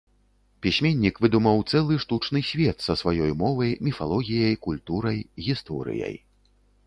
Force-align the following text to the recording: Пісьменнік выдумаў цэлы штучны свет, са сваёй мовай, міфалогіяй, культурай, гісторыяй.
Пісьменнік 0.65 1.19
выдумаў 1.25 1.59
цэлы 1.73 1.97
штучны 2.05 2.41
свет, 2.49 2.77
са 2.87 2.93
сваёй 3.01 3.31
мовай, 3.43 3.71
міфалогіяй, 3.89 4.55
культурай, 4.69 5.19
гісторыяй. 5.49 6.15